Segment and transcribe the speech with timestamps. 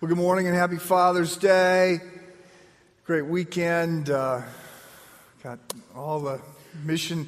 [0.00, 1.98] Well, good morning and happy Father's Day.
[3.02, 4.10] Great weekend.
[4.10, 4.42] Uh,
[5.42, 5.58] got
[5.92, 6.40] all the
[6.84, 7.26] mission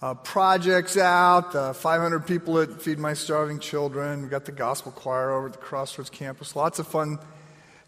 [0.00, 1.56] uh, projects out.
[1.56, 4.22] Uh, 500 people at Feed My Starving Children.
[4.22, 6.54] We got the gospel choir over at the Crossroads campus.
[6.54, 7.18] Lots of fun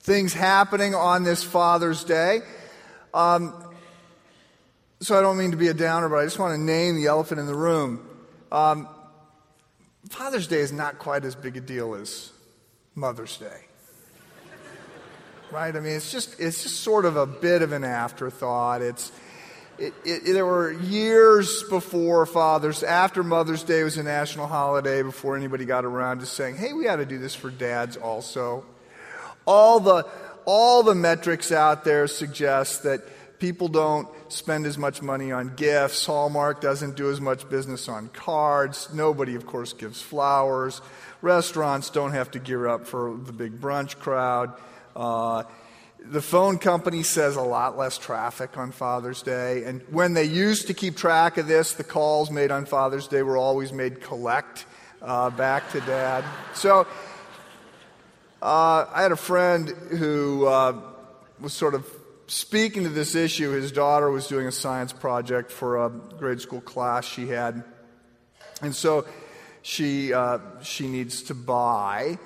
[0.01, 2.41] things happening on this Father's Day.
[3.15, 3.55] Um,
[4.99, 7.07] so I don't mean to be a downer, but I just want to name the
[7.07, 8.05] elephant in the room.
[8.51, 8.89] Um,
[10.09, 12.33] Father's Day is not quite as big a deal as
[12.97, 13.70] Mother's Day
[15.53, 15.75] right?
[15.75, 18.83] I mean, it's just it's just sort of a bit of an afterthought.
[18.83, 19.13] It's
[19.79, 25.37] it, it, there were years before Father's, after Mother's Day was a national holiday, before
[25.37, 28.65] anybody got around to saying, "Hey, we ought to do this for dads also."
[29.47, 30.07] All the
[30.45, 33.03] all the metrics out there suggest that
[33.39, 36.05] people don't spend as much money on gifts.
[36.05, 38.89] Hallmark doesn't do as much business on cards.
[38.93, 40.81] Nobody, of course, gives flowers.
[41.23, 44.53] Restaurants don't have to gear up for the big brunch crowd.
[44.95, 45.45] Uh,
[46.05, 49.65] the phone company says a lot less traffic on Father's Day.
[49.65, 53.23] And when they used to keep track of this, the calls made on Father's Day
[53.23, 54.65] were always made collect
[55.03, 56.25] uh, back to dad.
[56.55, 56.87] So
[58.43, 60.81] uh, I had a friend who uh,
[61.41, 61.87] was sort of
[62.27, 63.51] speaking to this issue.
[63.51, 67.63] His daughter was doing a science project for a grade school class she had.
[68.63, 69.07] And so
[69.63, 72.19] she, uh, she needs to buy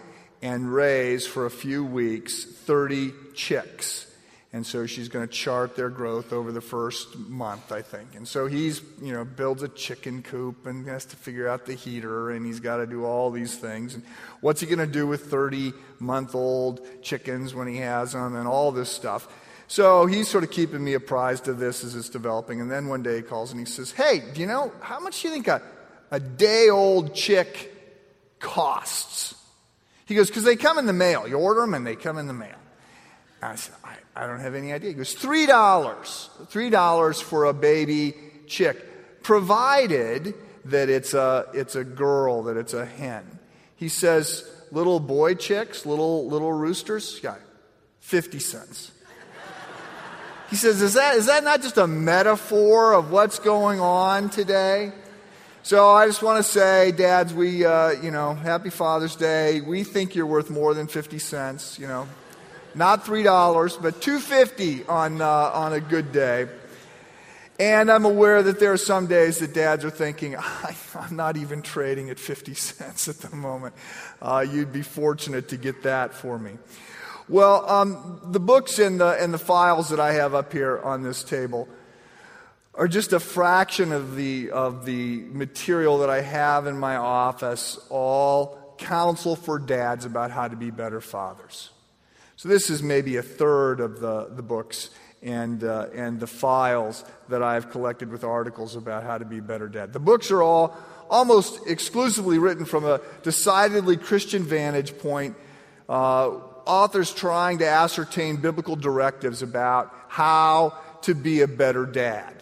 [0.45, 4.07] and raise for a few weeks 30 chicks.
[4.53, 8.15] And so she's going to chart their growth over the first month, I think.
[8.15, 11.73] And so he's, you know, builds a chicken coop and has to figure out the
[11.73, 13.95] heater and he's got to do all these things.
[13.95, 14.05] And
[14.43, 18.47] what's he going to do with 30 month old chickens when he has them and
[18.47, 19.27] all this stuff.
[19.67, 22.61] So he's sort of keeping me apprised of this as it's developing.
[22.61, 25.23] And then one day he calls and he says, Hey, do you know how much
[25.23, 25.63] do you think a,
[26.11, 27.73] a day old chick
[28.41, 29.35] costs?
[30.07, 31.27] He goes, because they come in the mail.
[31.27, 32.57] You order them and they come in the mail.
[33.41, 34.91] And I said, I, I don't have any idea.
[34.91, 35.47] He goes, $3.
[35.47, 38.15] $3 for a baby
[38.47, 40.35] chick, provided
[40.67, 43.39] that it's a, it's a girl, that it's a hen.
[43.77, 47.37] He says, little boy chicks, little, little roosters, yeah,
[48.01, 48.93] 50 cents.
[50.51, 54.93] He says, is that, is that not just a metaphor of what's going on today?
[55.65, 59.63] So I just want to say, dads, we, uh, you know, happy Father's Day.
[59.63, 62.07] We think you're worth more than 50 cents, you know.
[62.75, 66.49] Not $3, but 250 on, uh, on a good day.
[67.59, 71.39] And I'm aware that there are some days that dads are thinking, I, am not
[71.39, 73.75] even trading at 50 cents at the moment.
[74.21, 76.59] Uh, you'd be fortunate to get that for me.
[77.27, 81.03] Well, um, the books and the, and the files that I have up here on
[81.03, 81.71] this table
[82.77, 87.79] are just a fraction of the, of the material that I have in my office,
[87.89, 91.71] all counsel for dads about how to be better fathers.
[92.37, 94.91] So, this is maybe a third of the, the books
[95.23, 99.43] and, uh, and the files that I've collected with articles about how to be a
[99.43, 99.93] better dad.
[99.93, 100.77] The books are all
[101.09, 105.37] almost exclusively written from a decidedly Christian vantage point.
[105.89, 112.34] Uh, authors trying to ascertain biblical directives about how to be a better dad.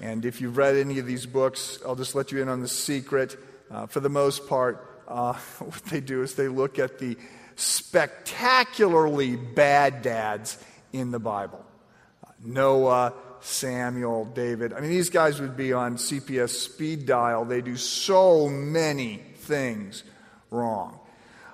[0.00, 2.68] And if you've read any of these books, I'll just let you in on the
[2.68, 3.36] secret.
[3.70, 7.16] Uh, for the most part, uh, what they do is they look at the
[7.56, 11.64] spectacularly bad dads in the Bible
[12.26, 14.72] uh, Noah, Samuel, David.
[14.72, 17.44] I mean, these guys would be on CPS speed dial.
[17.44, 20.04] They do so many things
[20.50, 21.00] wrong.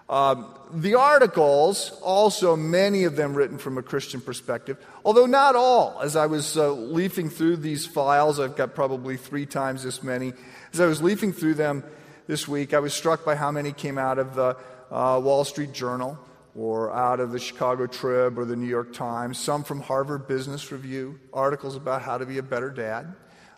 [0.08, 5.98] Um, the articles, also many of them written from a Christian perspective, although not all.
[6.02, 10.34] As I was uh, leafing through these files, I've got probably three times this many.
[10.72, 11.84] As I was leafing through them
[12.26, 14.56] this week, I was struck by how many came out of the
[14.90, 16.18] uh, Wall Street Journal
[16.54, 20.70] or out of the Chicago Trib or the New York Times, some from Harvard Business
[20.70, 23.14] Review, articles about how to be a better dad.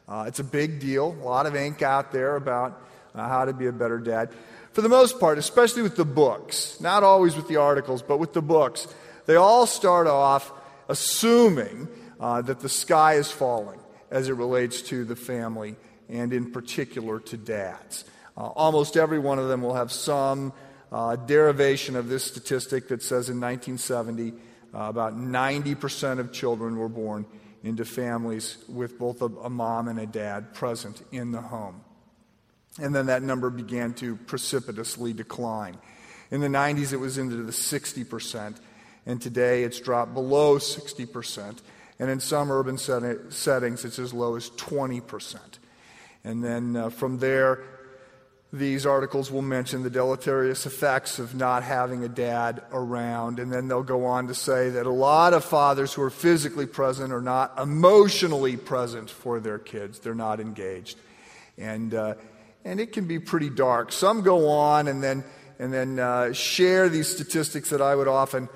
[0.08, 2.80] Uh, it's a big deal, a lot of ink out there about
[3.14, 4.30] uh, how to be a better dad
[4.76, 8.34] for the most part, especially with the books, not always with the articles, but with
[8.34, 8.86] the books,
[9.24, 10.52] they all start off
[10.90, 11.88] assuming
[12.20, 13.80] uh, that the sky is falling
[14.10, 15.76] as it relates to the family
[16.10, 18.04] and in particular to dads.
[18.36, 20.52] Uh, almost every one of them will have some
[20.92, 24.34] uh, derivation of this statistic that says in 1970
[24.74, 27.24] uh, about 90% of children were born
[27.62, 31.80] into families with both a, a mom and a dad present in the home.
[32.80, 35.78] And then that number began to precipitously decline.
[36.30, 38.56] In the 90s, it was into the 60%,
[39.06, 41.58] and today it's dropped below 60%.
[41.98, 45.38] And in some urban set- settings, it's as low as 20%.
[46.24, 47.62] And then uh, from there,
[48.52, 53.38] these articles will mention the deleterious effects of not having a dad around.
[53.38, 56.66] And then they'll go on to say that a lot of fathers who are physically
[56.66, 60.98] present are not emotionally present for their kids, they're not engaged.
[61.56, 62.14] And, uh,
[62.66, 63.92] and it can be pretty dark.
[63.92, 65.22] Some go on and then,
[65.60, 68.48] and then uh, share these statistics that I would often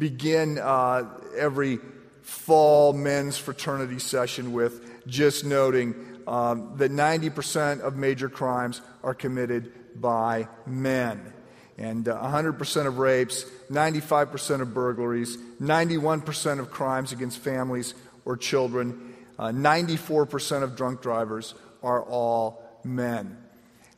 [0.00, 1.78] begin uh, every
[2.22, 5.94] fall men's fraternity session with, just noting
[6.26, 11.32] um, that 90% of major crimes are committed by men.
[11.78, 17.94] And uh, 100% of rapes, 95% of burglaries, 91% of crimes against families
[18.24, 23.41] or children, uh, 94% of drunk drivers are all men.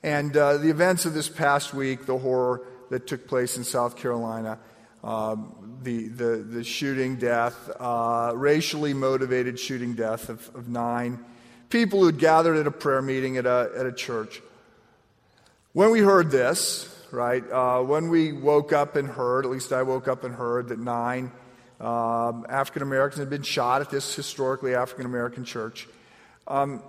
[0.04, 2.60] And uh, the events of this past week, the horror
[2.90, 4.58] that took place in South Carolina,
[5.02, 11.24] um, the, the, the, shooting death, uh, racially motivated shooting death of, of nine
[11.70, 14.42] people who had gathered at a prayer meeting at a, at a church.
[15.72, 19.84] When we heard this, right, uh, when we woke up and heard, at least I
[19.84, 21.32] woke up and heard, that nine
[21.80, 25.88] um, African Americans had been shot at this historically African American church,
[26.46, 26.82] um,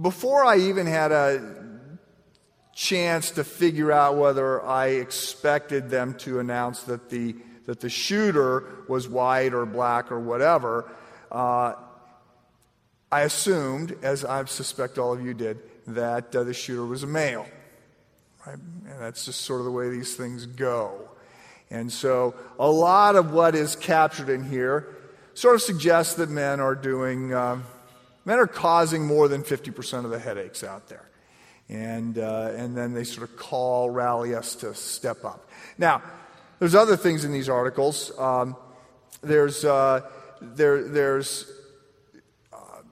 [0.00, 1.74] before I even had a
[2.76, 7.34] chance to figure out whether I expected them to announce that the,
[7.64, 10.88] that the shooter was white or black or whatever,
[11.32, 11.72] uh,
[13.10, 17.06] I assumed, as I suspect all of you did, that uh, the shooter was a
[17.06, 17.46] male.
[18.46, 18.58] Right?
[18.58, 21.08] And that's just sort of the way these things go.
[21.70, 24.94] And so a lot of what is captured in here
[25.32, 27.58] sort of suggests that men are doing, uh,
[28.26, 31.08] men are causing more than 50% of the headaches out there.
[31.68, 35.48] And, uh, and then they sort of call, rally us to step up.
[35.78, 36.02] Now,
[36.58, 38.16] there's other things in these articles.
[38.18, 38.56] Um,
[39.20, 40.02] there's, uh,
[40.40, 41.50] there, there's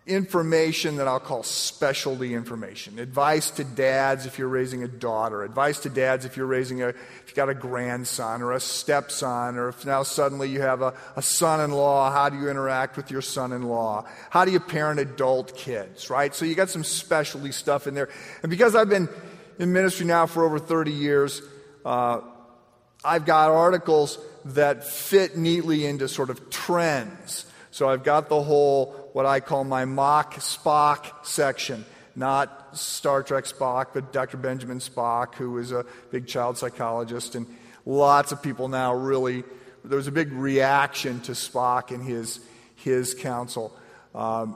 [0.07, 2.99] information that I'll call specialty information.
[2.99, 5.43] Advice to dads if you're raising a daughter.
[5.43, 9.57] Advice to dads if you're raising a, if you've got a grandson or a stepson,
[9.57, 12.99] or if now suddenly you have a, a son in law, how do you interact
[12.99, 14.07] with your son in law?
[14.29, 16.35] How do you parent adult kids, right?
[16.35, 18.11] So you got some specialty stuff in there.
[18.43, 19.09] And because I've been
[19.59, 21.41] in ministry now for over 30 years,
[21.87, 22.21] uh,
[23.03, 27.47] I've got articles that fit neatly into sort of trends.
[27.75, 31.85] So I've got the whole what I call my mock Spock section.
[32.15, 34.37] Not Star Trek Spock, but Dr.
[34.37, 37.35] Benjamin Spock, who was a big child psychologist.
[37.35, 37.49] And
[37.85, 39.43] lots of people now really,
[39.83, 42.39] there was a big reaction to Spock and his,
[42.77, 43.77] his counsel.
[44.15, 44.55] Um,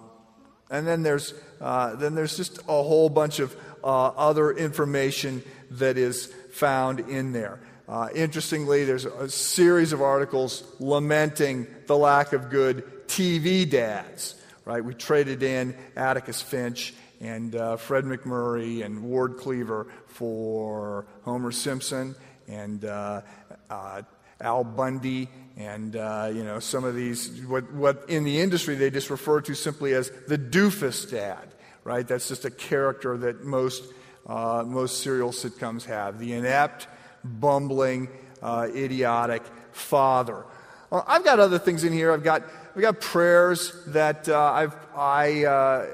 [0.71, 5.43] and then there's, uh, then there's just a whole bunch of uh, other information
[5.73, 7.59] that is found in there.
[7.89, 14.37] Uh, interestingly, there's a series of articles lamenting the lack of good TV dads
[14.69, 14.85] right?
[14.85, 22.15] We traded in Atticus Finch and uh, Fred MacMurray and Ward Cleaver for Homer Simpson
[22.47, 23.23] and uh,
[23.71, 24.03] uh,
[24.43, 28.91] Al Bundy and uh, you know some of these what, what in the industry they
[28.91, 31.49] just refer to simply as the doofus dad,
[31.83, 32.07] right?
[32.07, 33.85] That's just a character that most
[34.27, 36.19] uh, most serial sitcoms have.
[36.19, 36.89] The inept,
[37.25, 38.11] bumbling,
[38.43, 40.45] uh, idiotic father.
[40.91, 42.13] Well, I've got other things in here.
[42.13, 42.45] I've got
[42.79, 45.87] we got prayers that uh, I've I uh,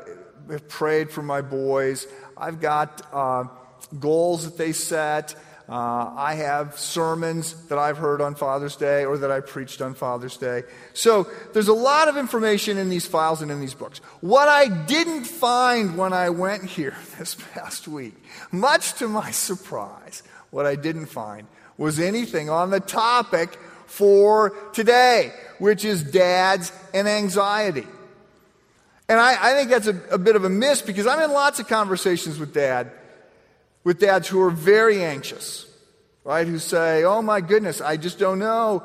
[0.50, 2.06] have prayed for my boys.
[2.36, 3.44] I've got uh,
[3.98, 5.34] goals that they set.
[5.66, 9.94] Uh, I have sermons that I've heard on Father's Day or that I preached on
[9.94, 10.64] Father's Day.
[10.92, 14.00] So there's a lot of information in these files and in these books.
[14.20, 18.12] What I didn't find when I went here this past week,
[18.52, 21.46] much to my surprise, what I didn't find
[21.78, 27.86] was anything on the topic for today, which is dads and anxiety.
[29.08, 31.60] And I, I think that's a, a, bit of a miss because I'm in lots
[31.60, 32.90] of conversations with dad,
[33.82, 35.66] with dads who are very anxious,
[36.24, 36.46] right?
[36.46, 38.82] Who say, oh my goodness, I just don't know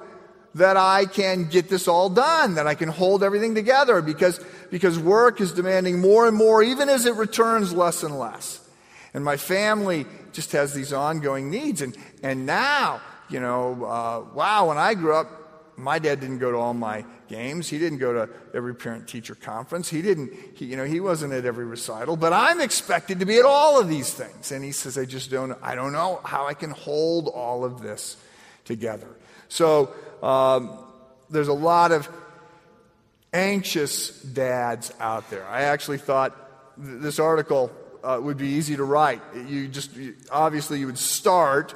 [0.55, 4.99] that I can get this all done, that I can hold everything together because, because
[4.99, 8.59] work is demanding more and more, even as it returns less and less.
[9.13, 11.81] And my family just has these ongoing needs.
[11.81, 15.39] And, and now you know, uh, wow, when I grew up,
[15.77, 17.69] my dad didn't go to all my games.
[17.69, 19.89] He didn't go to every parent teacher conference.
[19.89, 23.39] He didn't, he, you know, he wasn't at every recital, but I'm expected to be
[23.39, 24.51] at all of these things.
[24.51, 27.81] And he says, I just don't, I don't know how I can hold all of
[27.81, 28.17] this
[28.65, 29.07] together.
[29.47, 30.77] So, um,
[31.29, 32.09] there's a lot of
[33.31, 35.45] anxious dads out there.
[35.47, 36.35] I actually thought
[36.83, 37.71] th- this article
[38.03, 39.21] uh, would be easy to write.
[39.47, 39.91] You just,
[40.31, 41.75] obviously, you would start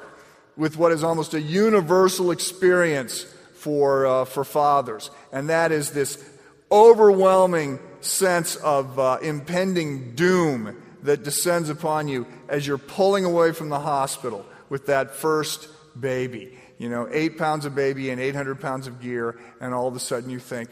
[0.55, 3.23] with what is almost a universal experience
[3.55, 6.23] for, uh, for fathers, and that is this
[6.71, 13.69] overwhelming sense of uh, impending doom that descends upon you as you're pulling away from
[13.69, 15.67] the hospital with that first
[15.99, 16.57] baby.
[16.77, 19.99] You know, eight pounds of baby and 800 pounds of gear, and all of a
[19.99, 20.69] sudden you think,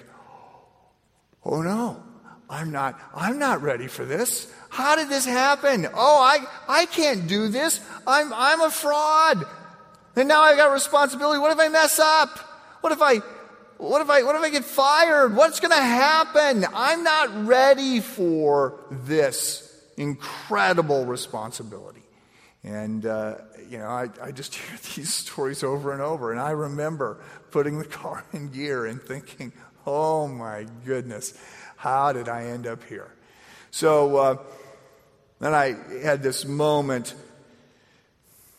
[1.46, 2.04] oh no,
[2.50, 4.52] I'm not, I'm not ready for this.
[4.70, 5.88] How did this happen?
[5.94, 7.80] Oh, I, I can't do this.
[8.06, 9.46] I'm, I'm a fraud.
[10.16, 11.40] And now I've got responsibility.
[11.40, 12.38] What if I mess up?
[12.82, 13.18] What if I,
[13.78, 15.36] what if I, what if I get fired?
[15.36, 16.66] What's going to happen?
[16.74, 22.02] I'm not ready for this incredible responsibility.
[22.64, 23.36] And, uh,
[23.70, 26.32] you know, I, I just hear these stories over and over.
[26.32, 29.54] And I remember putting the car in gear and thinking,
[29.86, 31.40] oh my goodness,
[31.78, 33.14] how did I end up here?
[33.72, 34.38] So uh,
[35.40, 37.16] then I had this moment.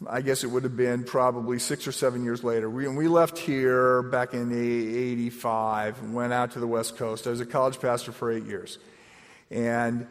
[0.08, 2.68] I guess it would have been probably six or seven years later.
[2.68, 7.26] We, we left here back in 85 and went out to the West Coast.
[7.26, 8.78] I was a college pastor for eight years.
[9.50, 10.06] And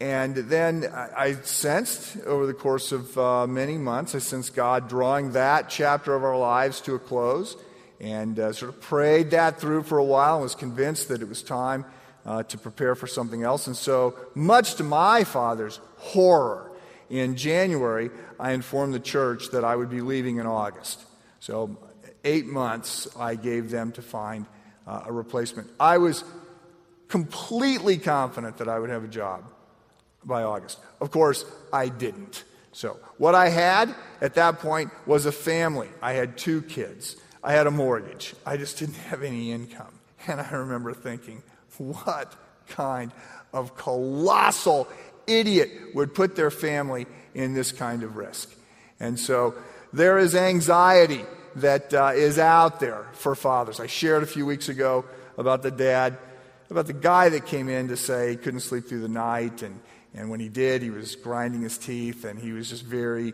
[0.00, 5.30] and then I sensed over the course of uh, many months, I sensed God drawing
[5.32, 7.56] that chapter of our lives to a close
[8.00, 11.28] and uh, sort of prayed that through for a while and was convinced that it
[11.28, 11.84] was time
[12.26, 13.68] uh, to prepare for something else.
[13.68, 16.71] And so, much to my father's horror,
[17.12, 21.04] in January, I informed the church that I would be leaving in August.
[21.40, 21.76] So,
[22.24, 24.46] eight months I gave them to find
[24.86, 25.68] uh, a replacement.
[25.78, 26.24] I was
[27.08, 29.44] completely confident that I would have a job
[30.24, 30.78] by August.
[31.02, 32.44] Of course, I didn't.
[32.72, 35.88] So, what I had at that point was a family.
[36.00, 37.16] I had two kids.
[37.44, 38.34] I had a mortgage.
[38.46, 39.98] I just didn't have any income.
[40.26, 41.42] And I remember thinking,
[41.76, 42.34] what
[42.68, 43.12] kind
[43.52, 44.88] of colossal
[45.40, 48.54] idiot would put their family in this kind of risk?
[49.00, 49.54] And so,
[49.92, 51.24] there is anxiety
[51.56, 53.78] that uh, is out there for fathers.
[53.78, 55.04] I shared a few weeks ago
[55.36, 56.16] about the dad,
[56.70, 59.78] about the guy that came in to say he couldn't sleep through the night and
[60.14, 63.32] and when he did, he was grinding his teeth and he was just very,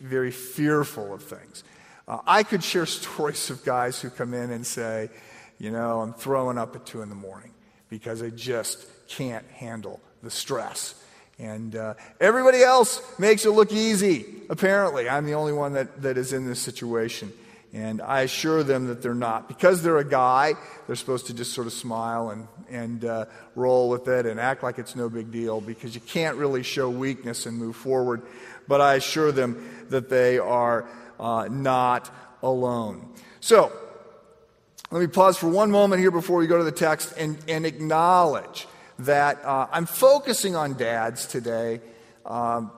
[0.00, 1.62] very fearful of things.
[2.08, 5.10] Uh, I could share stories of guys who come in and say,
[5.58, 7.52] you know, I'm throwing up at 2 in the morning
[7.88, 10.94] because I just can't handle the stress.
[11.38, 15.08] And uh, everybody else makes it look easy, apparently.
[15.08, 17.32] I'm the only one that, that is in this situation.
[17.72, 19.46] And I assure them that they're not.
[19.46, 20.54] Because they're a guy,
[20.86, 24.62] they're supposed to just sort of smile and, and uh, roll with it and act
[24.62, 28.22] like it's no big deal because you can't really show weakness and move forward.
[28.66, 30.88] But I assure them that they are
[31.20, 32.10] uh, not
[32.42, 33.12] alone.
[33.40, 33.72] So,
[34.90, 37.66] let me pause for one moment here before we go to the text and, and
[37.66, 38.66] acknowledge
[39.00, 41.80] that uh, I'm focusing on dads today
[42.26, 42.70] um,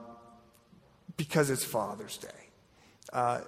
[1.17, 2.27] because it's Father's Day.
[3.11, 3.41] Uh,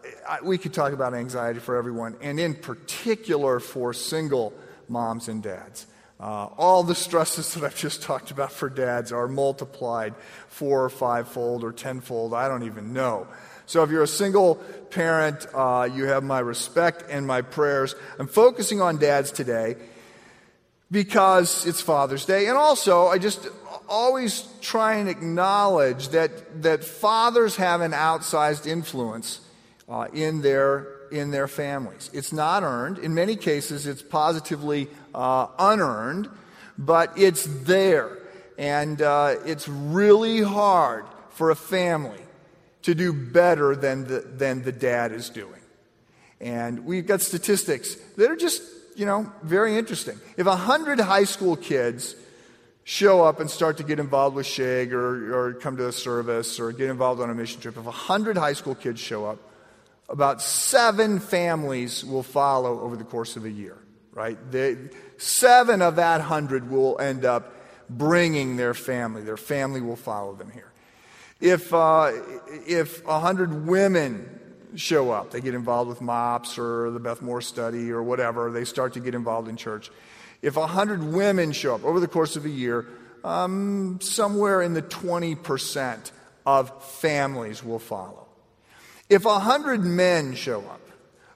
[0.43, 4.53] we could talk about anxiety for everyone, and in particular for single
[4.89, 5.87] moms and dads.
[6.19, 10.15] Uh, all the stresses that I've just talked about for dads are multiplied
[10.47, 12.33] four or fivefold or tenfold.
[12.33, 13.27] I don't even know.
[13.65, 14.55] So if you're a single
[14.89, 17.95] parent, uh, you have my respect and my prayers.
[18.19, 19.77] I'm focusing on dads today
[20.93, 22.45] because it's Father's Day.
[22.47, 23.47] And also, I just
[23.89, 29.41] always try and acknowledge that, that fathers have an outsized influence
[29.89, 32.11] uh, in, their, in their families.
[32.13, 32.99] It's not earned.
[32.99, 36.29] In many cases, it's positively uh, unearned,
[36.77, 38.19] but it's there.
[38.59, 42.21] And uh, it's really hard for a family
[42.83, 45.59] to do better than the, than the dad is doing.
[46.39, 48.61] And we've got statistics that are just,
[48.95, 50.19] you know, very interesting.
[50.37, 52.15] If 100 high school kids
[52.83, 56.59] show up and start to get involved with SHIG or, or come to a service
[56.59, 59.39] or get involved on a mission trip, if 100 high school kids show up,
[60.09, 63.77] about seven families will follow over the course of a year,
[64.11, 64.37] right?
[64.51, 64.77] They,
[65.17, 67.53] seven of that hundred will end up
[67.89, 69.21] bringing their family.
[69.21, 70.71] Their family will follow them here.
[71.39, 72.11] If, uh,
[72.67, 74.39] if a hundred women
[74.75, 78.65] show up, they get involved with MOPS or the Beth Moore study or whatever, they
[78.65, 79.91] start to get involved in church.
[80.41, 82.85] If a hundred women show up over the course of a year,
[83.23, 86.11] um, somewhere in the 20%
[86.45, 88.27] of families will follow.
[89.09, 90.81] If 100 men show up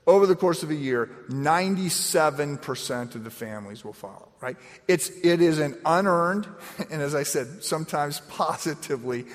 [0.06, 4.58] over the course of a year, 97% of the families will follow, right?
[4.88, 6.48] It's, it is an unearned,
[6.92, 9.26] and as I said, sometimes positively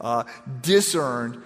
[0.00, 0.24] uh,
[0.60, 1.42] disearned,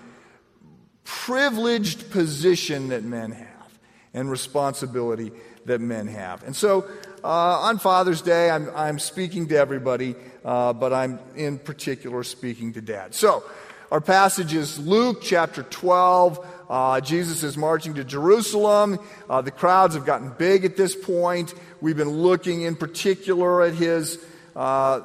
[1.07, 3.79] privileged position that men have
[4.13, 5.31] and responsibility
[5.65, 6.43] that men have.
[6.43, 6.87] And so
[7.23, 7.29] uh,
[7.61, 12.81] on Father's Day, I'm, I'm speaking to everybody, uh, but I'm in particular speaking to
[12.81, 13.15] dad.
[13.15, 13.43] So,
[13.91, 16.45] our passage is Luke chapter 12.
[16.69, 18.99] Uh, Jesus is marching to Jerusalem.
[19.31, 21.55] Uh, the crowds have gotten big at this point.
[21.81, 24.19] We've been looking in particular at his,
[24.57, 25.03] uh,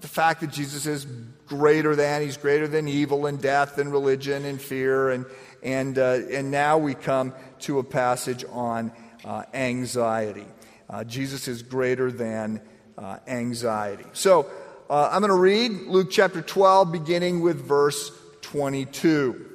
[0.00, 1.06] the fact that Jesus is
[1.50, 2.22] greater than.
[2.22, 5.10] He's greater than evil and death and religion and fear.
[5.10, 5.26] And,
[5.64, 8.92] and, uh, and now we come to a passage on
[9.24, 10.46] uh, anxiety.
[10.88, 12.62] Uh, Jesus is greater than
[12.96, 14.04] uh, anxiety.
[14.12, 14.48] So
[14.88, 19.46] uh, I'm going to read Luke chapter 12, beginning with verse 22.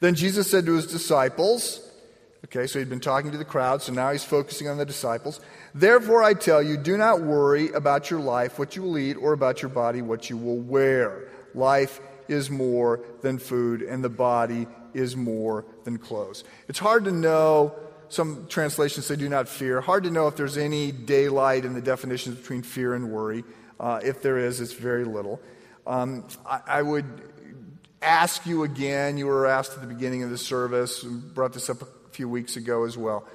[0.00, 1.86] Then Jesus said to his disciples,
[2.46, 5.40] Okay, so he'd been talking to the crowd, so now he's focusing on the disciples.
[5.74, 9.32] Therefore, I tell you, do not worry about your life, what you will eat, or
[9.32, 11.28] about your body, what you will wear.
[11.54, 16.44] Life is more than food, and the body is more than clothes.
[16.68, 17.74] It's hard to know.
[18.08, 19.80] Some translations say do not fear.
[19.80, 23.44] Hard to know if there's any daylight in the definitions between fear and worry.
[23.78, 25.40] Uh, if there is, it's very little.
[25.86, 27.06] Um, I, I would
[28.02, 31.82] ask you again, you were asked at the beginning of the service, brought this up
[31.82, 33.26] a few weeks ago as well.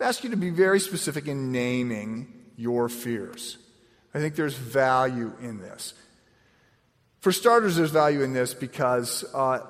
[0.00, 3.58] I'd ask you to be very specific in naming your fears.
[4.12, 5.94] I think there's value in this.
[7.20, 9.60] For starters, there's value in this because uh,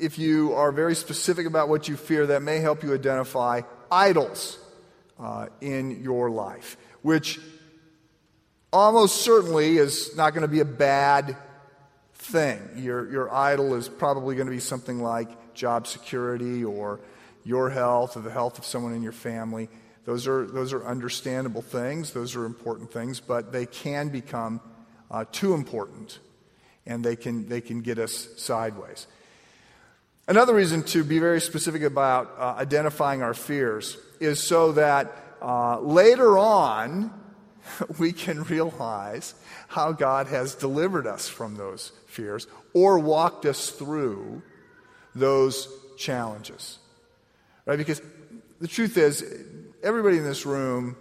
[0.00, 4.58] if you are very specific about what you fear, that may help you identify idols
[5.18, 7.38] uh, in your life, which
[8.72, 11.36] almost certainly is not going to be a bad
[12.14, 12.60] thing.
[12.76, 17.00] Your, your idol is probably going to be something like job security or
[17.44, 19.68] your health or the health of someone in your family.
[20.04, 24.60] Those are, those are understandable things, those are important things, but they can become
[25.10, 26.18] uh, too important
[26.86, 29.06] and they can, they can get us sideways.
[30.26, 35.80] Another reason to be very specific about uh, identifying our fears is so that uh,
[35.80, 37.10] later on
[37.98, 39.34] we can realize
[39.68, 44.42] how God has delivered us from those fears or walked us through
[45.14, 46.78] those challenges.
[47.68, 47.76] Right?
[47.76, 48.00] Because
[48.62, 49.22] the truth is,
[49.82, 50.96] everybody in this room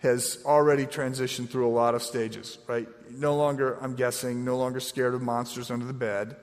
[0.00, 2.86] has already transitioned through a lot of stages, right?
[3.10, 6.36] No longer, I'm guessing, no longer scared of monsters under the bed.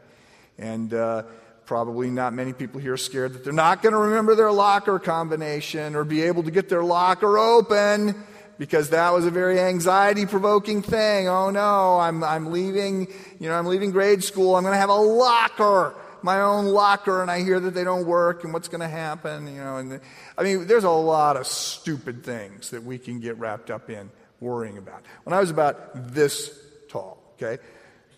[0.58, 1.26] And uh,
[1.66, 4.98] probably not many people here are scared that they're not going to remember their locker
[4.98, 8.16] combination or be able to get their locker open
[8.58, 11.28] because that was a very anxiety provoking thing.
[11.28, 14.56] Oh no, I'm, I'm leaving, you know, I'm leaving grade school.
[14.56, 18.06] I'm going to have a locker my own locker and I hear that they don't
[18.06, 19.78] work and what's going to happen, you know.
[19.78, 20.02] And the,
[20.38, 24.10] I mean, there's a lot of stupid things that we can get wrapped up in
[24.40, 25.04] worrying about.
[25.24, 26.58] When I was about this
[26.90, 27.62] tall, okay,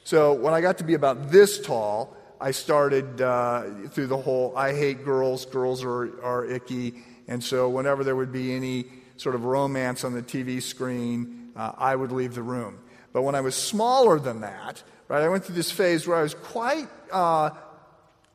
[0.04, 4.56] so when I got to be about this tall, I started uh, through the whole
[4.58, 6.96] I hate girls, girls are, are icky.
[7.28, 8.86] And so whenever there would be any
[9.16, 12.80] sort of romance on the TV screen, uh, I would leave the room.
[13.14, 16.24] But when I was smaller than that, right, I went through this phase where I
[16.24, 17.52] was quite uh,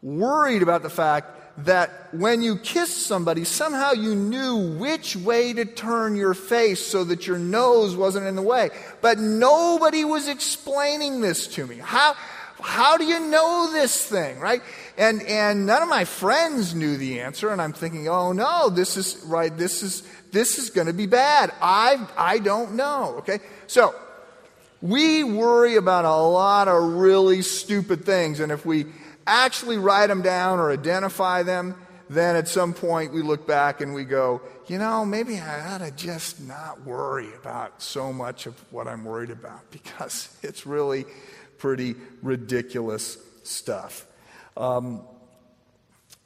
[0.03, 5.65] worried about the fact that when you kissed somebody, somehow you knew which way to
[5.65, 8.71] turn your face so that your nose wasn't in the way.
[9.01, 11.79] But nobody was explaining this to me.
[11.79, 12.15] How,
[12.61, 14.63] how do you know this thing, right?
[14.97, 18.97] And, and none of my friends knew the answer, and I'm thinking, oh no, this
[18.97, 21.53] is, right, this is, this is going to be bad.
[21.61, 23.41] I, I don't know, okay?
[23.67, 23.95] So,
[24.81, 28.87] we worry about a lot of really stupid things, and if we
[29.29, 31.75] actually write them down or identify them,
[32.11, 35.79] then at some point we look back and we go, you know, maybe I ought
[35.79, 41.05] to just not worry about so much of what I'm worried about because it's really
[41.59, 44.07] pretty ridiculous stuff.
[44.57, 45.03] Um,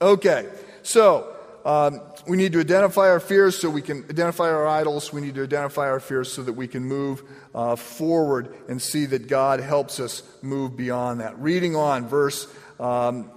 [0.01, 0.49] okay,
[0.83, 5.13] so um, we need to identify our fears so we can identify our idols.
[5.13, 7.23] We need to identify our fears so that we can move
[7.55, 11.39] uh, forward and see that God helps us move beyond that.
[11.39, 12.47] Reading on, verse
[12.83, 13.31] um,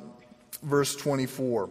[0.63, 1.69] verse 24.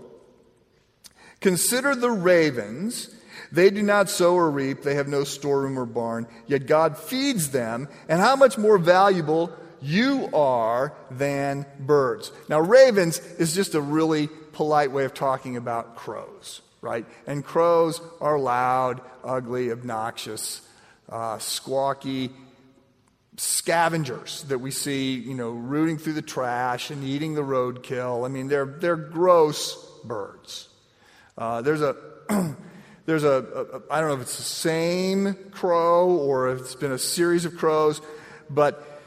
[1.40, 3.10] Consider the ravens.
[3.52, 7.50] They do not sow or reap, they have no storeroom or barn, yet God feeds
[7.50, 7.88] them.
[8.08, 12.32] And how much more valuable you are than birds.
[12.48, 17.04] Now, ravens is just a really polite way of talking about crows, right?
[17.26, 20.62] And crows are loud, ugly, obnoxious,
[21.08, 22.30] uh, squawky,
[23.36, 28.24] scavengers that we see, you know, rooting through the trash and eating the roadkill.
[28.24, 30.68] I mean, they're, they're gross birds.
[31.36, 31.96] Uh, there's a,
[33.06, 36.92] there's a, a, I don't know if it's the same crow or if it's been
[36.92, 38.00] a series of crows,
[38.48, 39.02] but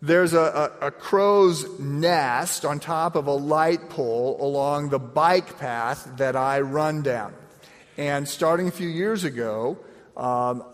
[0.00, 5.58] there's a, a, a crow's nest on top of a light pole along the bike
[5.58, 7.34] path that I run down.
[7.98, 9.78] And starting a few years ago,
[10.16, 10.64] um,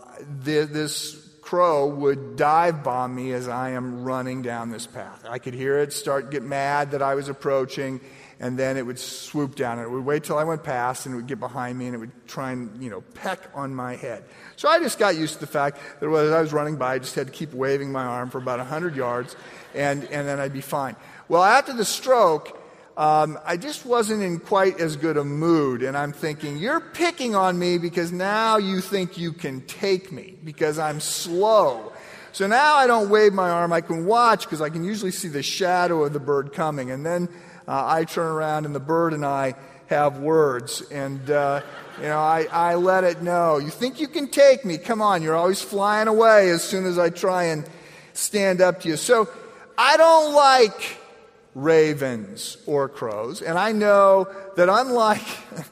[0.43, 1.22] the, this
[1.53, 5.23] crow would dive bomb me as I am running down this path.
[5.29, 8.01] I could hear it start get mad that I was approaching,
[8.39, 9.77] and then it would swoop down.
[9.77, 11.99] It would wait till I went past, and it would get behind me, and it
[11.99, 14.23] would try and, you know, peck on my head.
[14.55, 16.97] So I just got used to the fact that as I was running by, I
[16.97, 19.35] just had to keep waving my arm for about 100 yards,
[19.75, 20.95] and, and then I'd be fine.
[21.29, 22.62] Well, after the stroke,
[22.95, 25.81] um, I just wasn't in quite as good a mood.
[25.81, 30.35] And I'm thinking, you're picking on me because now you think you can take me
[30.43, 31.91] because I'm slow.
[32.33, 33.73] So now I don't wave my arm.
[33.73, 36.91] I can watch because I can usually see the shadow of the bird coming.
[36.91, 37.29] And then
[37.67, 39.55] uh, I turn around and the bird and I
[39.87, 40.81] have words.
[40.91, 41.61] And, uh,
[41.97, 43.57] you know, I, I let it know.
[43.57, 44.77] You think you can take me?
[44.77, 45.21] Come on.
[45.23, 47.67] You're always flying away as soon as I try and
[48.13, 48.97] stand up to you.
[48.97, 49.29] So
[49.77, 50.97] I don't like
[51.55, 53.41] ravens or crows.
[53.41, 55.25] And I know that unlike,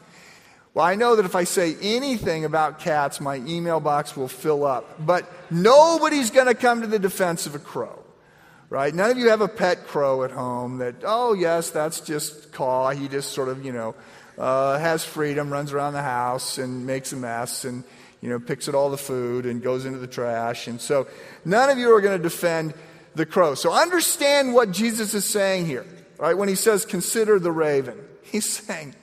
[0.73, 4.65] well, I know that if I say anything about cats, my email box will fill
[4.65, 5.05] up.
[5.05, 7.97] But nobody's going to come to the defense of a crow.
[8.69, 8.95] Right?
[8.95, 12.91] None of you have a pet crow at home that, oh, yes, that's just Caw.
[12.91, 13.95] He just sort of, you know,
[14.37, 17.83] uh, has freedom, runs around the house and makes a mess and,
[18.21, 20.67] you know, picks at all the food and goes into the trash.
[20.67, 21.07] And so
[21.43, 22.73] none of you are going to defend
[23.15, 23.55] the crow.
[23.55, 25.85] So understand what Jesus is saying here,
[26.17, 26.37] right?
[26.37, 28.95] When he says, consider the raven, he's saying,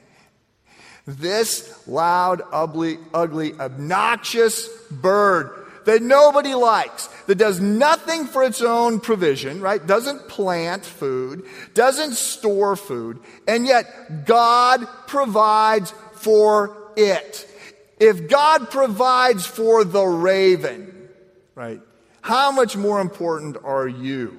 [1.07, 9.01] this loud, ugly, ugly, obnoxious bird that nobody likes, that does nothing for its own
[9.01, 9.87] provision, right?
[9.87, 17.49] Doesn't plant food, doesn't store food, and yet God provides for it.
[17.99, 21.09] If God provides for the raven,
[21.55, 21.81] right?
[22.29, 24.39] How much more important are you?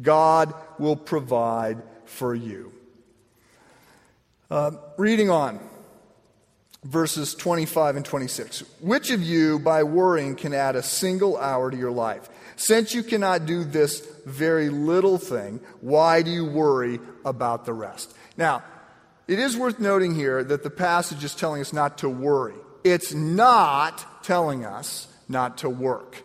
[0.00, 2.72] God will provide for you.
[4.50, 5.60] Uh, reading on,
[6.82, 8.60] verses 25 and 26.
[8.80, 12.30] Which of you, by worrying, can add a single hour to your life?
[12.56, 18.16] Since you cannot do this very little thing, why do you worry about the rest?
[18.38, 18.62] Now,
[19.28, 22.56] it is worth noting here that the passage is telling us not to worry.
[22.84, 26.24] It's not telling us not to work.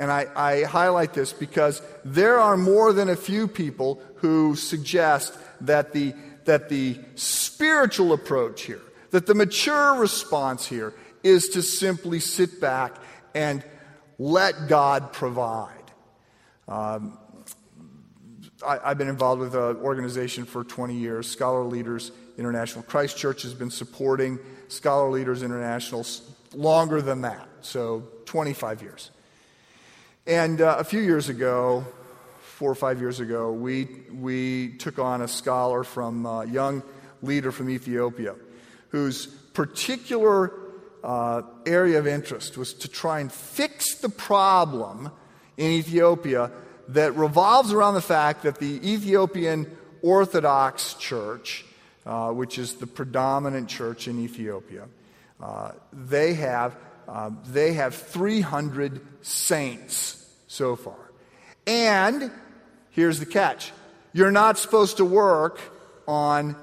[0.00, 5.36] And I, I, highlight this because there are more than a few people who suggest
[5.60, 6.14] that the,
[6.46, 12.96] that the spiritual approach here, that the mature response here is to simply sit back
[13.34, 13.62] and
[14.18, 15.76] let God provide.
[16.66, 17.18] Um,
[18.66, 22.82] I, have been involved with an organization for 20 years, Scholar Leaders International.
[22.84, 26.06] Christ Church has been supporting Scholar Leaders International
[26.54, 29.10] longer than that, so 25 years.
[30.26, 31.84] And uh, a few years ago,
[32.40, 36.82] four or five years ago, we, we took on a scholar from a uh, young
[37.22, 38.34] leader from Ethiopia
[38.90, 40.52] whose particular
[41.02, 45.10] uh, area of interest was to try and fix the problem
[45.56, 46.50] in Ethiopia
[46.88, 49.66] that revolves around the fact that the Ethiopian
[50.02, 51.64] Orthodox Church,
[52.04, 54.86] uh, which is the predominant church in Ethiopia,
[55.40, 56.76] uh, they have
[57.10, 61.10] um, they have 300 saints so far.
[61.66, 62.30] And
[62.90, 63.72] here's the catch
[64.12, 65.60] you're not supposed to work
[66.06, 66.56] on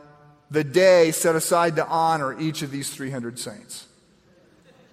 [0.49, 3.85] the day set aside to honor each of these 300 saints.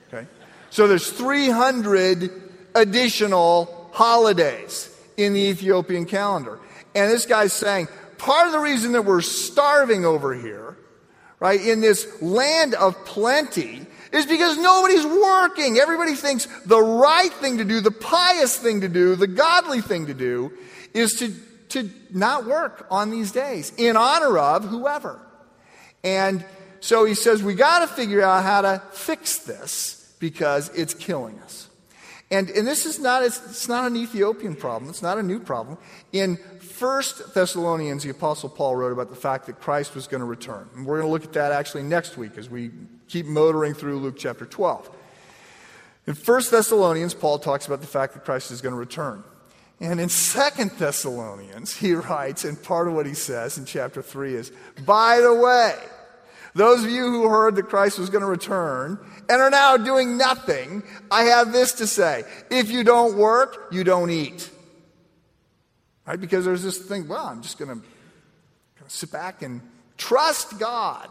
[0.09, 0.27] Okay?
[0.71, 2.31] So there's 300
[2.75, 6.59] additional holidays in the Ethiopian calendar.
[6.97, 7.87] And this guy's saying
[8.19, 10.77] part of the reason that we're starving over here,
[11.39, 15.79] right, in this land of plenty, is because nobody's working.
[15.79, 20.07] Everybody thinks the right thing to do, the pious thing to do, the godly thing
[20.07, 20.53] to do
[20.95, 21.35] is to,
[21.71, 25.21] to not work on these days in honor of whoever.
[26.05, 26.45] And
[26.81, 31.39] so he says, we got to figure out how to fix this because it's killing
[31.41, 31.69] us.
[32.31, 34.91] And, and this is not, it's not an Ethiopian problem.
[34.91, 35.79] It's not a new problem.
[36.13, 40.27] In First Thessalonians, the Apostle Paul wrote about the fact that Christ was going to
[40.27, 40.69] return.
[40.75, 42.71] And we're going to look at that actually next week as we
[43.15, 44.91] keep motoring through Luke chapter 12.
[46.09, 49.23] In 1 Thessalonians, Paul talks about the fact that Christ is going to return.
[49.79, 54.35] And in 2 Thessalonians, he writes, and part of what he says in chapter 3
[54.35, 54.51] is,
[54.85, 55.77] by the way,
[56.55, 58.99] those of you who heard that Christ was going to return
[59.29, 62.25] and are now doing nothing, I have this to say.
[62.51, 64.51] If you don't work, you don't eat.
[66.05, 66.21] Right?
[66.21, 67.87] Because there's this thing, well, I'm just going to
[68.89, 69.61] sit back and
[69.97, 71.09] trust God.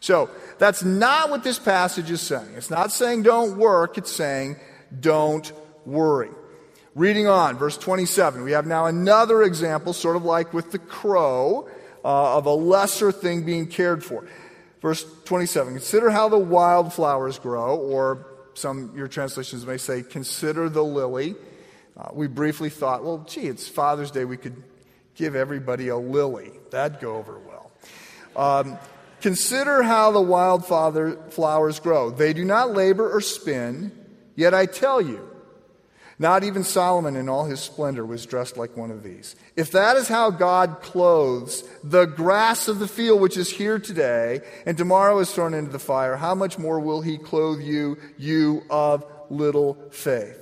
[0.00, 2.54] So that's not what this passage is saying.
[2.56, 4.56] It's not saying don't work, it's saying
[4.98, 5.50] don't
[5.84, 6.30] worry.
[6.94, 11.68] Reading on, verse 27, we have now another example, sort of like with the crow,
[12.04, 14.26] uh, of a lesser thing being cared for.
[14.80, 20.82] Verse 27 Consider how the wildflowers grow, or some your translations may say, Consider the
[20.82, 21.36] lily.
[21.96, 24.24] Uh, we briefly thought, well, gee, it's Father's Day.
[24.24, 24.62] We could
[25.14, 26.50] give everybody a lily.
[26.70, 27.70] That'd go over well.
[28.34, 28.78] Um,
[29.20, 32.10] Consider how the wild flowers grow.
[32.10, 33.92] They do not labor or spin,
[34.34, 35.28] yet I tell you,
[36.18, 39.36] not even Solomon in all his splendor was dressed like one of these.
[39.56, 44.42] If that is how God clothes the grass of the field, which is here today,
[44.66, 48.62] and tomorrow is thrown into the fire, how much more will he clothe you, you
[48.68, 50.36] of little faith?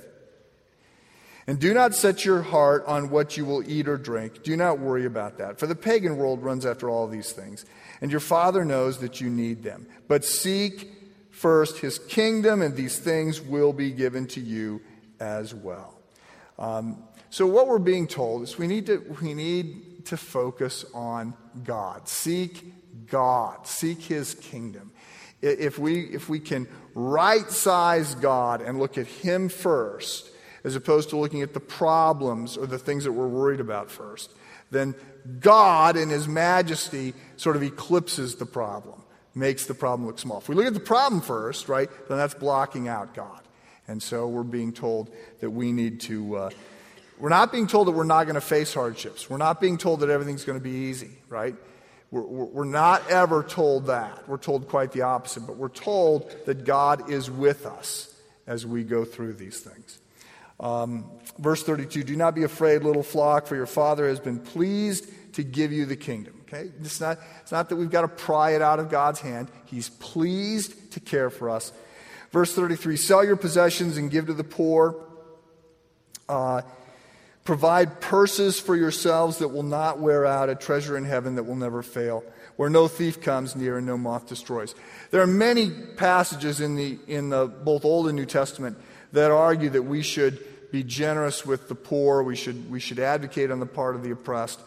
[1.47, 4.43] And do not set your heart on what you will eat or drink.
[4.43, 5.59] Do not worry about that.
[5.59, 7.65] For the pagan world runs after all these things,
[8.01, 9.87] and your Father knows that you need them.
[10.07, 10.91] But seek
[11.31, 14.81] first his kingdom, and these things will be given to you
[15.19, 15.99] as well.
[16.57, 21.35] Um, so, what we're being told is we need, to, we need to focus on
[21.63, 22.07] God.
[22.07, 22.73] Seek
[23.07, 24.91] God, seek His kingdom.
[25.41, 30.31] If we, if we can right size God and look at Him first,
[30.63, 34.33] as opposed to looking at the problems or the things that we're worried about first,
[34.71, 34.93] then
[35.39, 39.01] God in His majesty sort of eclipses the problem,
[39.35, 40.39] makes the problem look small.
[40.39, 43.41] If we look at the problem first, right, then that's blocking out God.
[43.87, 45.11] And so we're being told
[45.41, 46.35] that we need to.
[46.35, 46.49] Uh,
[47.19, 49.29] we're not being told that we're not going to face hardships.
[49.29, 51.55] We're not being told that everything's going to be easy, right?
[52.11, 54.27] We're, we're not ever told that.
[54.27, 58.15] We're told quite the opposite, but we're told that God is with us
[58.47, 59.99] as we go through these things.
[60.59, 65.09] Um, verse 32 Do not be afraid, little flock, for your Father has been pleased
[65.41, 66.41] to give you the kingdom.
[66.41, 66.69] Okay?
[66.81, 69.89] It's not, it's not that we've got to pry it out of God's hand, He's
[69.89, 71.71] pleased to care for us.
[72.31, 74.95] Verse 33 Sell your possessions and give to the poor.
[76.27, 76.61] Uh,
[77.43, 81.55] provide purses for yourselves that will not wear out, a treasure in heaven that will
[81.55, 82.23] never fail,
[82.57, 84.75] where no thief comes near and no moth destroys.
[85.09, 88.77] There are many passages in, the, in the, both Old and New Testament
[89.13, 93.49] that argue that we should be generous with the poor, we should, we should advocate
[93.49, 94.59] on the part of the oppressed.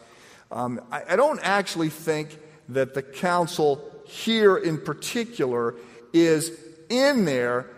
[0.52, 2.38] Um, I, I don't actually think
[2.68, 5.74] that the counsel here in particular
[6.12, 6.52] is
[6.88, 7.70] in there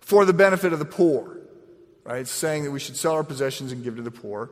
[0.00, 1.38] for the benefit of the poor.
[2.04, 2.20] Right?
[2.20, 4.50] It's saying that we should sell our possessions and give to the poor.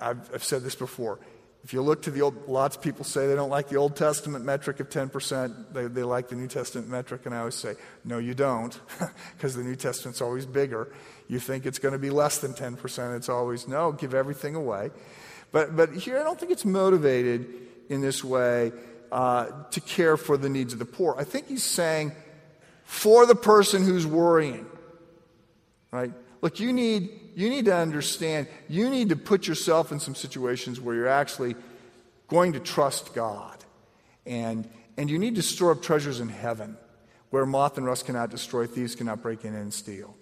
[0.00, 1.20] I, have said this before.
[1.62, 3.94] If you look to the old, lots of people say they don't like the Old
[3.94, 5.74] Testament metric of 10%.
[5.74, 7.26] They, they like the New Testament metric.
[7.26, 8.78] And I always say, no, you don't,
[9.36, 10.90] because the New Testament's always bigger.
[11.28, 13.16] You think it's going to be less than 10%.
[13.16, 14.90] It's always, no, give everything away.
[15.52, 17.46] But, but here, I don't think it's motivated
[17.88, 18.72] in this way
[19.10, 21.14] uh, to care for the needs of the poor.
[21.18, 22.12] I think he's saying,
[22.84, 24.66] for the person who's worrying,
[25.90, 26.12] right?
[26.42, 30.80] Look, you need, you need to understand, you need to put yourself in some situations
[30.80, 31.54] where you're actually
[32.28, 33.56] going to trust God.
[34.26, 36.76] And, and you need to store up treasures in heaven
[37.30, 40.14] where moth and rust cannot destroy, thieves cannot break in and steal.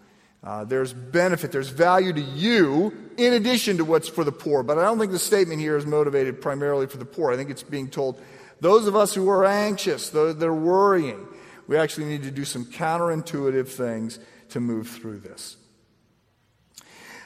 [0.42, 4.62] Uh, there's benefit, there's value to you in addition to what's for the poor.
[4.62, 7.33] But I don't think the statement here is motivated primarily for the poor.
[7.33, 8.20] I think it's being told
[8.61, 11.27] those of us who are anxious, they're worrying,
[11.66, 14.18] we actually need to do some counterintuitive things
[14.51, 15.57] to move through this.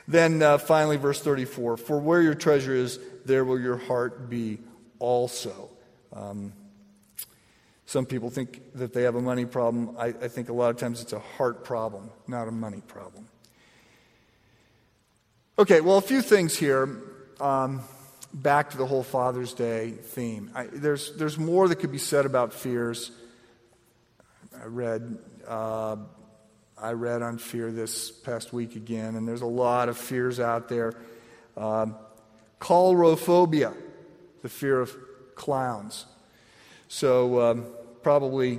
[0.08, 4.58] Then uh, finally, verse 34 For where your treasure is, there will your heart be
[4.98, 5.70] also.
[6.12, 6.52] Um,
[7.92, 9.94] some people think that they have a money problem.
[9.98, 13.28] I, I think a lot of times it's a heart problem, not a money problem.
[15.58, 16.88] Okay, well, a few things here.
[17.38, 17.82] Um,
[18.32, 20.50] back to the whole Father's Day theme.
[20.54, 23.10] I, there's, there's more that could be said about fears.
[24.58, 25.96] I read, uh,
[26.78, 30.70] I read on fear this past week again, and there's a lot of fears out
[30.70, 30.94] there.
[31.58, 31.96] Um,
[34.40, 34.96] the fear of
[35.34, 36.06] clowns.
[36.88, 37.66] So, um,
[38.02, 38.58] probably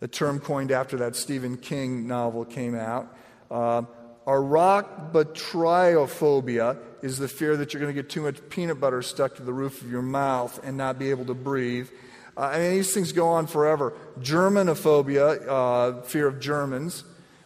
[0.00, 3.16] the term coined after that Stephen King novel came out.
[3.50, 3.84] Uh,
[4.26, 9.42] arachnotryophobia is the fear that you're going to get too much peanut butter stuck to
[9.42, 11.88] the roof of your mouth and not be able to breathe.
[12.36, 13.92] Uh, I mean, these things go on forever.
[14.20, 17.04] Germanophobia, uh, fear of Germans,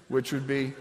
[0.09, 0.73] which would be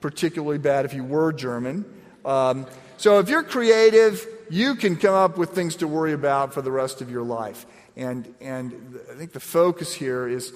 [0.00, 1.84] particularly bad if you were German.
[2.24, 2.66] Um,
[2.96, 6.70] so if you're creative, you can come up with things to worry about for the
[6.70, 7.66] rest of your life.
[8.00, 10.54] And, and I think the focus here is,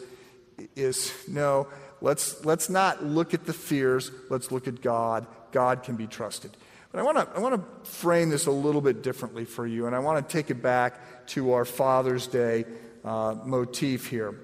[0.75, 1.69] is no,
[2.01, 5.27] let's, let's not look at the fears, let's look at God.
[5.53, 6.57] God can be trusted.
[6.91, 9.87] But I want to I want to frame this a little bit differently for you,
[9.87, 12.67] and I want to take it back to our Father's Day
[13.05, 14.39] uh, motif here.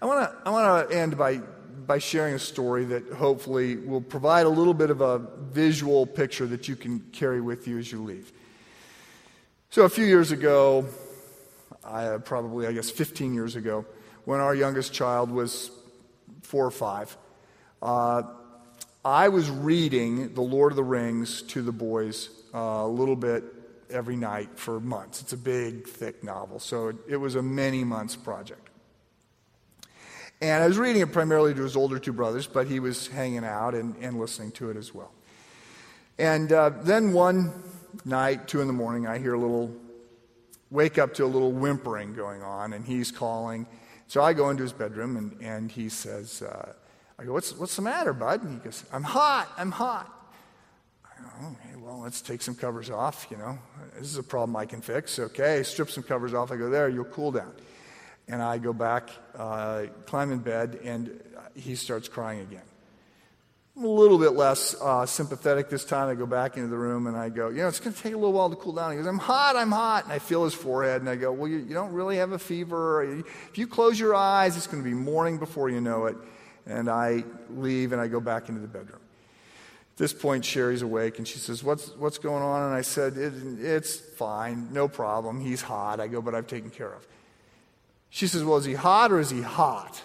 [0.00, 4.00] I want to I want to end by by sharing a story that hopefully will
[4.00, 5.18] provide a little bit of a
[5.50, 8.32] visual picture that you can carry with you as you leave.
[9.70, 10.86] So a few years ago,
[11.86, 13.86] I, probably, I guess, 15 years ago,
[14.24, 15.70] when our youngest child was
[16.42, 17.16] four or five,
[17.82, 18.22] uh,
[19.04, 23.44] I was reading The Lord of the Rings to the boys uh, a little bit
[23.88, 25.22] every night for months.
[25.22, 28.68] It's a big, thick novel, so it, it was a many months project.
[30.40, 33.44] And I was reading it primarily to his older two brothers, but he was hanging
[33.44, 35.12] out and, and listening to it as well.
[36.18, 37.52] And uh, then one
[38.04, 39.74] night, two in the morning, I hear a little,
[40.70, 43.66] wake up to a little whimpering going on, and he's calling.
[44.08, 46.72] So I go into his bedroom, and, and he says, uh,
[47.18, 48.42] I go, what's, what's the matter, bud?
[48.42, 50.12] And he goes, I'm hot, I'm hot.
[51.04, 53.58] I go, okay, well, let's take some covers off, you know.
[53.98, 55.18] This is a problem I can fix.
[55.18, 56.52] Okay, strip some covers off.
[56.52, 57.52] I go, there, you'll cool down.
[58.28, 61.22] And I go back, uh, climb in bed, and
[61.54, 62.62] he starts crying again.
[63.76, 66.08] I'm a little bit less uh, sympathetic this time.
[66.08, 68.14] I go back into the room and I go, you know, it's going to take
[68.14, 68.92] a little while to cool down.
[68.92, 70.04] He goes, I'm hot, I'm hot.
[70.04, 72.38] And I feel his forehead and I go, well, you, you don't really have a
[72.38, 73.02] fever.
[73.02, 76.16] If you close your eyes, it's going to be morning before you know it.
[76.64, 79.00] And I leave and I go back into the bedroom.
[79.92, 82.62] At this point, Sherry's awake and she says, What's, what's going on?
[82.62, 85.38] And I said, it, It's fine, no problem.
[85.38, 86.00] He's hot.
[86.00, 87.06] I go, But I've taken care of.
[88.08, 90.02] She says, Well, is he hot or is he hot?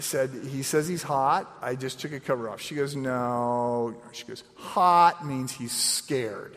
[0.00, 1.58] I said, He says he's hot.
[1.60, 2.62] I just took a cover off.
[2.62, 3.94] She goes, No.
[4.12, 6.56] She goes, Hot means he's scared.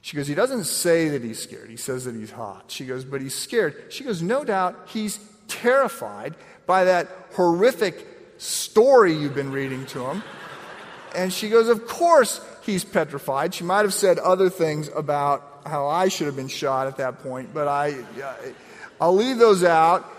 [0.00, 1.68] She goes, He doesn't say that he's scared.
[1.68, 2.70] He says that he's hot.
[2.70, 3.92] She goes, But he's scared.
[3.92, 8.06] She goes, No doubt he's terrified by that horrific
[8.38, 10.22] story you've been reading to him.
[11.14, 13.52] And she goes, Of course he's petrified.
[13.52, 17.18] She might have said other things about how I should have been shot at that
[17.18, 18.02] point, but I,
[18.98, 20.10] I'll leave those out.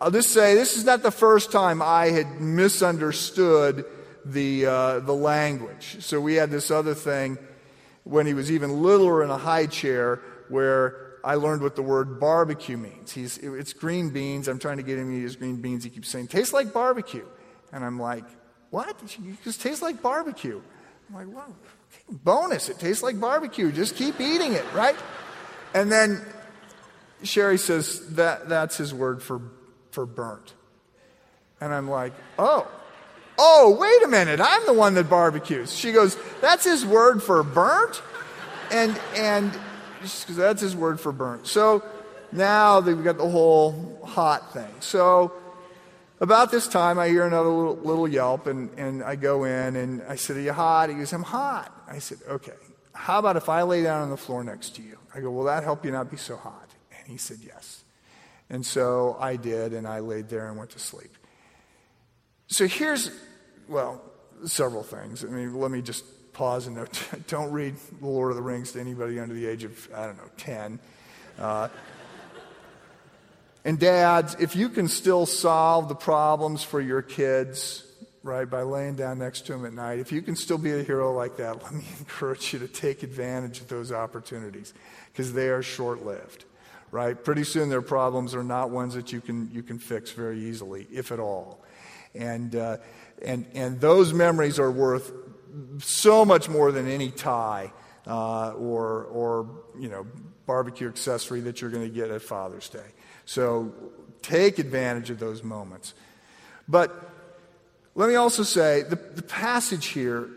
[0.00, 3.84] I'll just say this is not the first time I had misunderstood
[4.24, 5.98] the, uh, the language.
[6.00, 7.38] So we had this other thing
[8.04, 12.18] when he was even littler in a high chair where I learned what the word
[12.18, 13.12] barbecue means.
[13.12, 14.48] He's, it's green beans.
[14.48, 15.84] I'm trying to get him to eat his green beans.
[15.84, 17.26] He keeps saying, tastes like barbecue.
[17.72, 18.24] And I'm like,
[18.70, 18.88] what?
[18.88, 20.62] It just tastes like barbecue.
[21.08, 21.54] I'm like, well,
[22.10, 22.68] bonus.
[22.68, 23.70] It tastes like barbecue.
[23.70, 24.96] Just keep eating it, right?
[25.74, 26.24] And then
[27.22, 29.42] Sherry says that that's his word for,
[29.92, 30.54] for burnt.
[31.60, 32.66] And I'm like, oh,
[33.38, 34.40] oh, wait a minute.
[34.42, 35.74] I'm the one that barbecues.
[35.76, 38.02] She goes, that's his word for burnt?
[38.70, 39.52] And, and
[40.00, 41.46] goes, that's his word for burnt.
[41.46, 41.84] So
[42.32, 44.72] now they've got the whole hot thing.
[44.80, 45.32] So
[46.20, 50.02] about this time, I hear another little, little yelp, and, and I go in and
[50.02, 50.90] I said, Are you hot?
[50.90, 51.72] He goes, I'm hot.
[51.88, 52.52] I said, Okay,
[52.92, 54.98] how about if I lay down on the floor next to you?
[55.14, 56.68] I go, Will that help you not be so hot?
[56.98, 57.79] And he said, Yes.
[58.50, 61.16] And so I did, and I laid there and went to sleep.
[62.48, 63.10] So here's,
[63.68, 64.02] well,
[64.44, 65.24] several things.
[65.24, 68.72] I mean, let me just pause and note don't read The Lord of the Rings
[68.72, 70.78] to anybody under the age of, I don't know, 10.
[71.38, 71.68] Uh,
[73.64, 77.84] and dads, if you can still solve the problems for your kids,
[78.22, 80.82] right, by laying down next to them at night, if you can still be a
[80.82, 84.72] hero like that, let me encourage you to take advantage of those opportunities
[85.12, 86.44] because they are short lived,
[86.90, 87.22] right?
[87.22, 90.86] Pretty soon their problems are not ones that you can, you can fix very easily,
[90.92, 91.62] if at all.
[92.14, 92.78] And, uh,
[93.22, 95.12] and, and those memories are worth
[95.78, 97.72] so much more than any tie
[98.06, 99.48] uh, or, or,
[99.78, 100.06] you know,
[100.46, 102.78] barbecue accessory that you're going to get at Father's Day.
[103.24, 103.72] So
[104.22, 105.94] take advantage of those moments.
[106.68, 107.10] But
[107.94, 110.28] let me also say the, the passage here,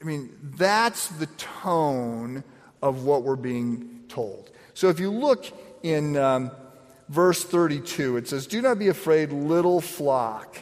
[0.00, 2.44] I mean, that's the tone
[2.80, 4.50] of what we're being told.
[4.74, 5.44] So if you look
[5.82, 6.50] in um,
[7.08, 10.58] verse 32, it says, Do not be afraid, little flock,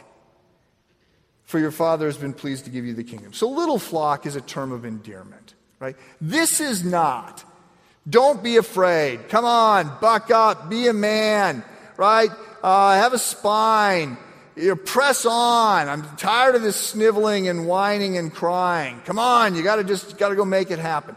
[1.43, 3.33] for your Father has been pleased to give you the kingdom.
[3.33, 5.95] So, little flock is a term of endearment, right?
[6.19, 7.43] This is not
[8.09, 9.29] don't be afraid.
[9.29, 11.63] Come on, buck up, be a man,
[11.97, 12.31] right?
[12.63, 14.17] Uh, have a spine.
[14.55, 15.87] You press on.
[15.87, 19.01] I'm tired of this sniveling and whining and crying.
[19.05, 21.15] Come on, you gotta just gotta go make it happen.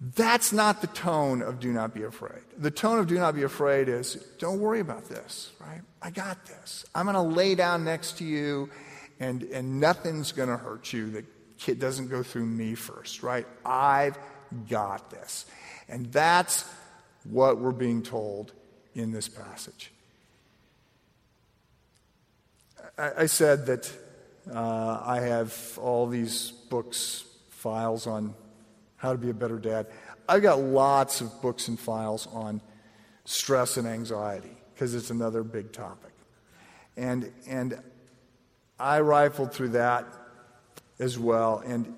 [0.00, 2.42] That's not the tone of do not be afraid.
[2.58, 5.80] The tone of do not be afraid is don't worry about this, right?
[6.02, 6.84] I got this.
[6.94, 8.68] I'm gonna lay down next to you
[9.20, 11.24] and, and nothing's gonna hurt you that
[11.58, 13.46] kid doesn't go through me first, right?
[13.64, 14.18] I've
[14.68, 15.46] got this.
[15.88, 16.68] And that's
[17.24, 18.52] what we're being told
[18.94, 19.92] in this passage.
[22.96, 23.92] I, I said that
[24.52, 28.34] uh, I have all these books, files on
[28.96, 29.86] how to be a better dad.
[30.28, 32.60] I've got lots of books and files on
[33.24, 36.12] stress and anxiety because it's another big topic.
[36.96, 37.80] And, and
[38.78, 40.06] I rifled through that
[40.98, 41.62] as well.
[41.64, 41.94] And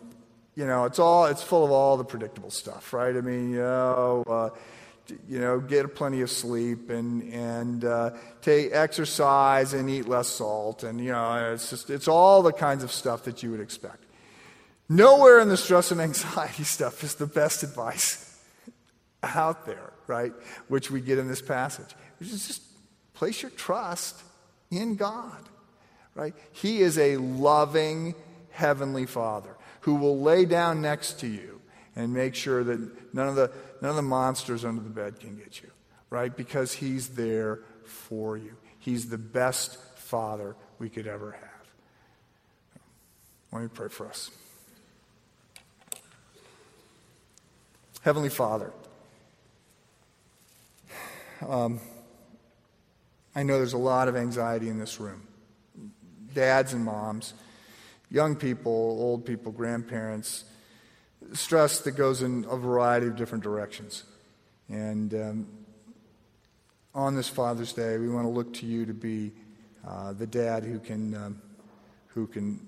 [0.54, 3.16] you know, it's all it's full of all the predictable stuff, right?
[3.16, 4.50] I mean, you know, uh,
[5.28, 8.10] you know, get plenty of sleep and and uh,
[8.42, 12.84] take exercise and eat less salt, and you know, it's just it's all the kinds
[12.84, 14.04] of stuff that you would expect.
[14.90, 18.26] Nowhere in the stress and anxiety stuff is the best advice
[19.22, 20.32] out there, right?
[20.66, 21.94] Which we get in this passage.
[22.18, 22.62] Which is just
[23.14, 24.20] place your trust
[24.68, 25.48] in God,
[26.16, 26.34] right?
[26.52, 28.16] He is a loving
[28.50, 31.60] heavenly Father who will lay down next to you
[31.94, 35.36] and make sure that none of the, none of the monsters under the bed can
[35.36, 35.70] get you,
[36.10, 36.36] right?
[36.36, 38.56] Because He's there for you.
[38.80, 41.42] He's the best Father we could ever have.
[43.52, 44.30] Let me pray for us.
[48.02, 48.72] Heavenly Father,
[51.46, 51.80] um,
[53.34, 55.28] I know there's a lot of anxiety in this room.
[56.32, 57.34] Dads and moms,
[58.10, 60.44] young people, old people, grandparents,
[61.34, 64.04] stress that goes in a variety of different directions.
[64.70, 65.46] And um,
[66.94, 69.30] on this Father's Day, we want to look to you to be
[69.86, 71.42] uh, the dad who can, um,
[72.06, 72.60] who can,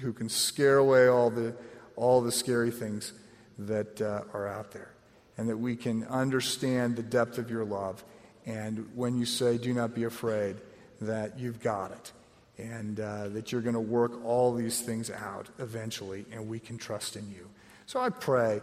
[0.00, 1.52] who can scare away all the,
[1.96, 3.12] all the scary things
[3.58, 4.90] that uh, are out there,
[5.36, 8.04] and that we can understand the depth of your love.
[8.44, 10.56] And when you say, "Do not be afraid,"
[11.00, 12.12] that you've got it,
[12.58, 16.78] and uh, that you're going to work all these things out eventually, and we can
[16.78, 17.48] trust in you.
[17.86, 18.60] So I pray,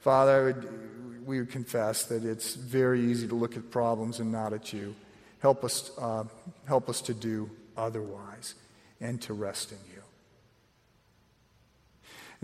[0.00, 4.52] Father, would, we would confess that it's very easy to look at problems and not
[4.52, 4.94] at you.
[5.40, 6.24] Help us, uh,
[6.66, 8.54] help us to do otherwise
[9.00, 9.95] and to rest in you.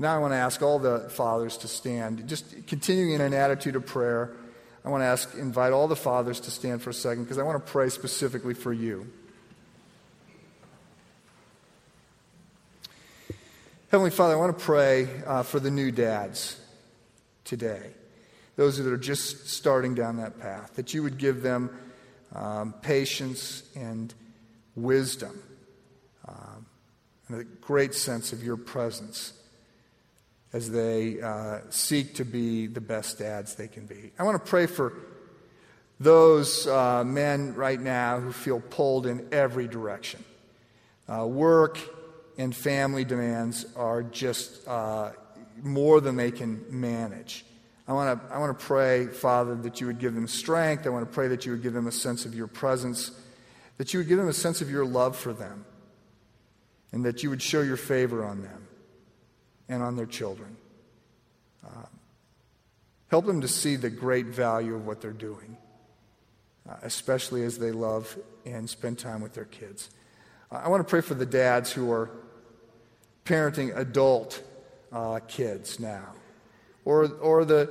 [0.03, 2.26] Now I want to ask all the fathers to stand.
[2.26, 4.34] Just continuing in an attitude of prayer,
[4.84, 7.44] I want to ask, invite all the fathers to stand for a second because I
[7.44, 9.07] want to pray specifically for you.
[13.92, 16.61] Heavenly Father, I want to pray uh, for the new dads
[17.44, 17.92] today,
[18.57, 21.70] those that are just starting down that path, that you would give them
[22.34, 24.12] um, patience and
[24.74, 25.40] wisdom
[26.26, 26.66] um,
[27.28, 29.34] and a great sense of your presence
[30.53, 34.12] as they uh, seek to be the best dads they can be.
[34.18, 34.92] I want to pray for
[35.98, 40.22] those uh, men right now who feel pulled in every direction.
[41.09, 41.78] Uh, work
[42.38, 45.12] and family demands are just uh,
[45.62, 47.44] more than they can manage.
[47.88, 50.86] I want to I want to pray, Father, that you would give them strength.
[50.86, 53.11] I want to pray that you would give them a sense of your presence,
[53.78, 55.64] that you would give them a sense of your love for them,
[56.92, 58.61] and that you would show your favor on them
[59.68, 60.56] and on their children.
[61.64, 61.86] Uh,
[63.08, 65.56] help them to see the great value of what they're doing,
[66.68, 69.90] uh, especially as they love and spend time with their kids.
[70.50, 72.10] Uh, I want to pray for the dads who are
[73.24, 74.42] parenting adult
[74.92, 76.12] uh, kids now,
[76.84, 77.70] or, or, the,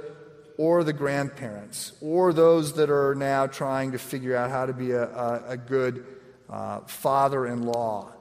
[0.58, 4.92] or the grandparents, or those that are now trying to figure out how to be
[4.92, 6.06] a, a, a good
[6.50, 8.12] uh, father in law.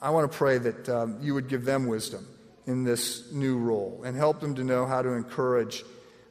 [0.00, 2.26] I want to pray that um, you would give them wisdom
[2.66, 5.84] in this new role and help them to know how to encourage,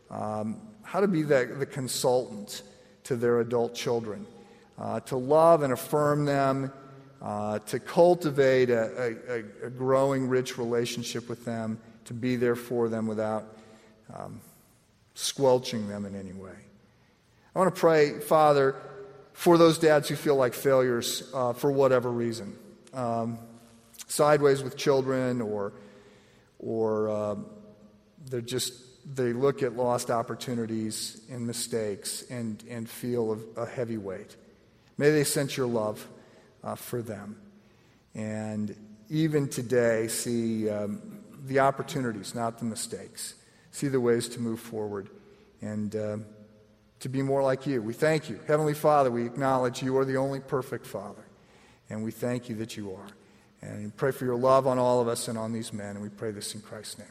[0.09, 2.61] um, how to be the, the, consultant
[3.03, 4.25] to their adult children,
[4.77, 6.71] uh, to love and affirm them,
[7.21, 12.89] uh, to cultivate a, a, a, growing, rich relationship with them, to be there for
[12.89, 13.45] them without
[14.13, 14.39] um,
[15.13, 16.51] squelching them in any way.
[17.55, 18.75] I want to pray, Father,
[19.31, 22.57] for those dads who feel like failures uh, for whatever reason.
[22.93, 23.39] Um,
[24.07, 25.73] sideways with children or
[26.59, 27.35] or uh,
[28.29, 28.73] they're just
[29.13, 34.35] they look at lost opportunities and mistakes and, and feel a, heavy weight.
[34.97, 36.07] May they sense your love
[36.63, 37.39] uh, for them.
[38.15, 38.75] And
[39.09, 43.35] even today, see um, the opportunities, not the mistakes.
[43.71, 45.09] See the ways to move forward
[45.61, 46.17] and uh,
[47.01, 47.81] to be more like you.
[47.81, 48.39] We thank you.
[48.47, 51.25] Heavenly Father, we acknowledge you are the only perfect Father.
[51.89, 53.07] And we thank you that you are.
[53.61, 55.91] And pray for your love on all of us and on these men.
[55.91, 57.07] And we pray this in Christ's name.